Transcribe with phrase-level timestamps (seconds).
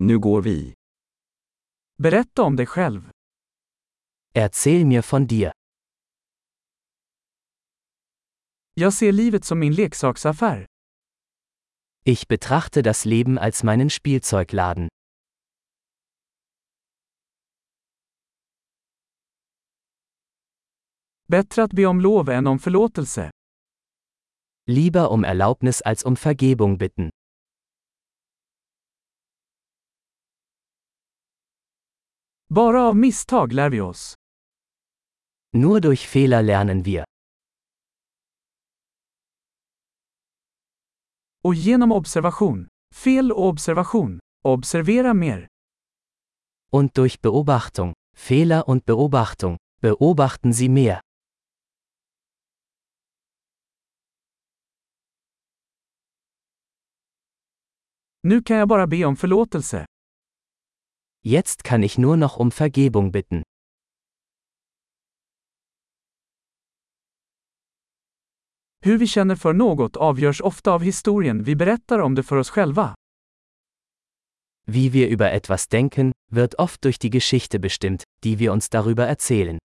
[0.00, 0.74] Nu går vi.
[2.02, 3.10] Berätta om dig själv.
[4.34, 5.52] Erzähl mir von dir.
[8.74, 10.66] Jag ser livet som min leksaksaffär.
[12.04, 14.88] Ich betrachte das Leben als meinen Spielzeugladen.
[21.28, 23.30] Bättre att be om lov än om förlåtelse.
[24.66, 27.10] Lieber um Erlaubnis als um Vergebung bitten.
[32.50, 34.14] Bara av misstag lär vi oss.
[35.52, 37.04] Nur durch Fehler lernen wir.
[41.44, 42.68] Och genom observation.
[42.94, 44.18] Fel och observation.
[44.44, 45.46] Observera mer.
[46.70, 51.00] Und durch Beobachtung, Fehler und Beobachtung, beobachten Sie mehr.
[58.22, 59.86] Nu kan jag bara be om förlåtelse.
[61.24, 63.42] Jetzt kann ich nur noch um Vergebung bitten.
[68.84, 72.50] Hur vi känner för något avgörs ofta av historien vi berättar om det för oss
[72.50, 72.94] själva.
[74.66, 79.06] Wie wir über etwas denken, wird oft durch die Geschichte bestimmt, die wir uns darüber
[79.06, 79.58] erzählen.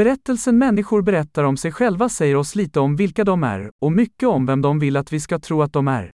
[0.00, 4.28] Berättelsen människor berättar om sig själva säger oss lite om vilka de är, och mycket
[4.28, 6.10] om vem de vill att vi ska tro att de är.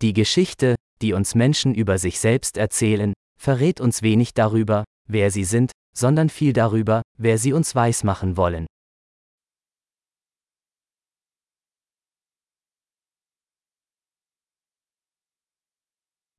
[0.00, 3.12] Die Geschichte, die uns Menschen über sich selbst erzählen,
[3.44, 8.66] verrät uns wenig darüber, wer sie sind, sondern viel darüber, wer sie uns weismachen wollen.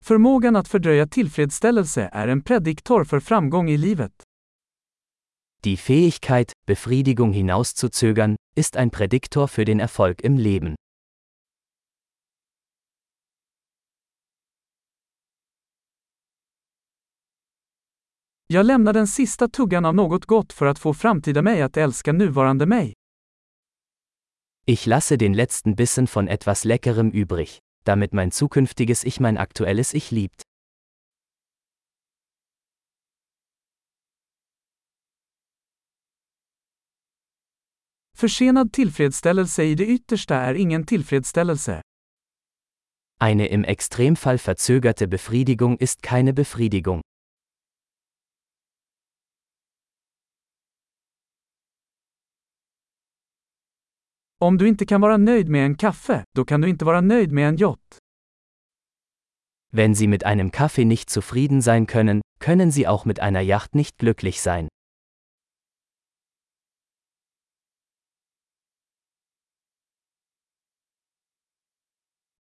[0.06, 4.35] Förmågan att fördröja tillfredsställelse är en prediktor för framgång i livet.
[5.66, 10.76] Die Fähigkeit, Befriedigung hinauszuzögern, ist ein Prädiktor für den Erfolg im Leben.
[18.48, 22.14] Jag lämnar den sista tuggan av något gott för att få framtida mig att älska
[22.14, 22.94] nuvarande mig.
[24.68, 29.94] Ich lasse den letzten Bissen von etwas Leckerem übrig, damit mein zukünftiges Ich mein aktuelles
[29.94, 30.45] Ich liebt.
[38.18, 41.82] Försenad tillfredsställelse i det yttersta är ingen tillfredsställelse.
[43.20, 47.02] Eine im Extremfall verzögerte Befriedigung ist keine Befriedigung.
[54.42, 57.32] Om du inte kan vara nöjd med en kaffe, då kan du inte vara nöjd
[57.32, 57.98] med en yacht.
[59.72, 63.76] Wenn Sie mit einem Kaffee nicht zufrieden sein können, können Sie auch mit einer Yacht
[63.76, 64.68] nicht glücklich sein.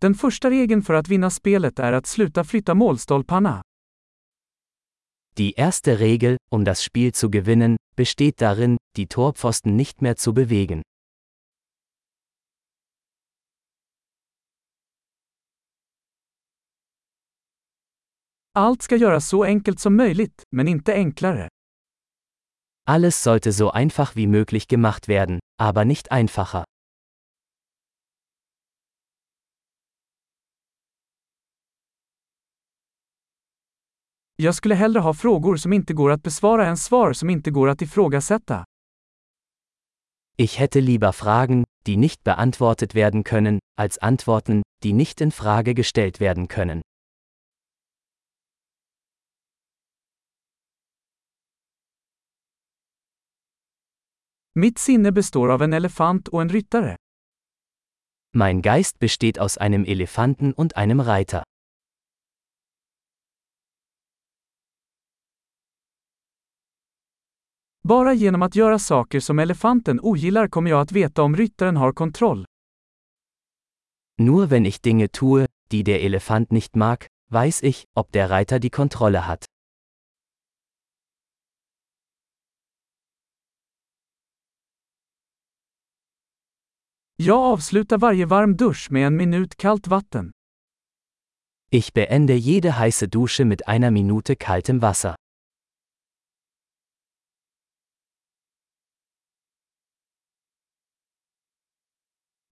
[0.04, 3.62] Den första regeln för att vinna spelet är att sluta flytta målstolparna.
[5.36, 10.32] Die erste Regel, um das Spiel zu gewinnen, besteht darin, die Torpfosten nicht mehr zu
[10.32, 10.82] bewegen.
[18.52, 21.48] Allt ska göras så enkelt som möjligt, men inte enklare.
[22.90, 26.64] Alles sollte so einfach wie möglich gemacht werden, aber nicht einfacher.
[34.36, 37.68] Jag skulle hellre ha frågor som inte går att besvara än svar som inte går
[37.68, 38.64] att ifrågasätta.
[40.36, 45.74] Ich hätte lieber Fragen, die nicht beantwortet werden können, als Antworten, die nicht in Frage
[45.74, 46.80] gestellt werden können.
[54.56, 56.96] Mitt sinne består av en elefant och en ryttare.
[58.36, 61.43] Mein Geist besteht aus einem Elefanten und einem Reiter.
[67.88, 71.92] Bara genom att göra saker som elefanten ogillar kommer jag att veta om ryttaren har
[71.92, 72.46] kontroll.
[74.18, 78.58] Nur wenn ich Dinge tue, die der Elefant nicht mag, weiß ich, ob der Reiter
[78.58, 79.44] die Kontrolle hat.
[87.16, 90.30] Jag avslutar varje varm dusch med en minut kallt vatten.
[91.70, 95.14] Ich beende jede heiße Dusche mit einer Minute kaltem Wasser.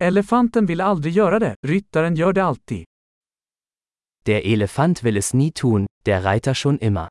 [0.02, 2.86] Elefanten vill aldrig göra det, ryttaren gör det alltid.
[4.26, 7.08] Der Elefant will es nie tun, der Reiter schon immer.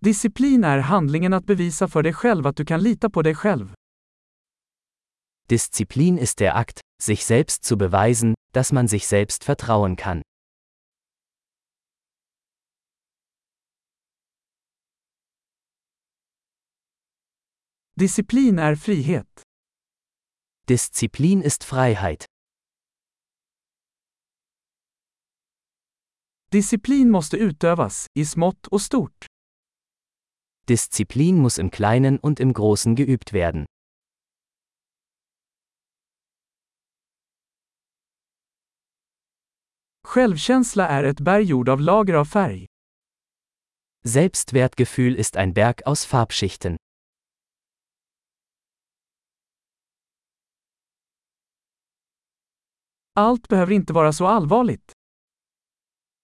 [0.00, 3.74] Disciplin är handlingen att bevisa för dig själv att du kan lita på dig själv.
[5.48, 10.22] Disziplin ist der Akt, sich selbst zu beweisen, dass man sich selbst vertrauen kann.
[18.04, 19.42] Disciplin är frihet.
[20.68, 22.26] Disziplin ist Freiheit.
[26.52, 29.26] Disciplin måste utövas, i smått och stort.
[30.66, 33.66] Disziplin muss im Kleinen und im Großen geübt werden.
[40.02, 42.66] Självkänsla är ett berg gjord av lager av färg.
[44.04, 46.76] Selbstwertgefühl ist ein Berg aus Farbschichten.
[53.16, 54.92] Allt behöver inte vara så allvarligt.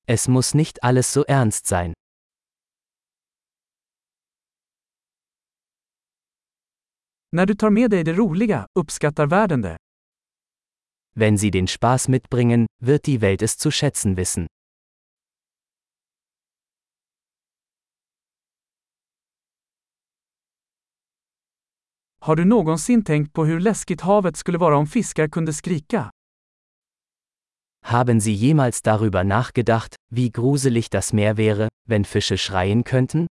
[0.07, 1.93] Es muss nicht alles so ernst sein.
[7.33, 9.77] När du tar med dig det roliga, uppskattar världen det.
[11.15, 14.47] Wenn sie den Spaß mitbringen, wird die Welt es zu schätzen wissen.
[22.19, 26.11] Har du någonsin tänkt på hur läskigt havet skulle vara om fiskar kunde skrika?
[27.85, 33.27] Haben Sie jemals darüber nachgedacht, wie gruselig das Meer wäre, wenn Fische schreien könnten?